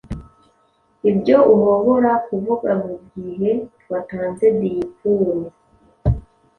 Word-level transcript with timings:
ibyo 1.09 1.37
uhobora 1.55 2.11
kuvuga 2.27 2.69
mugihe 2.83 3.51
watanze 3.91 4.45
diikuru 4.59 5.37